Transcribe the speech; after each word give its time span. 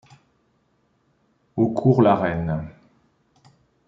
Au 1.57 1.69
Cours-la-Reine. 1.75 2.65